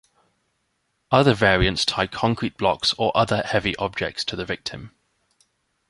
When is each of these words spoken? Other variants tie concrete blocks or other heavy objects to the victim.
Other 1.11 1.35
variants 1.35 1.85
tie 1.85 2.07
concrete 2.07 2.57
blocks 2.57 2.95
or 2.97 3.15
other 3.15 3.43
heavy 3.43 3.75
objects 3.75 4.23
to 4.25 4.35
the 4.35 4.45
victim. 4.45 4.95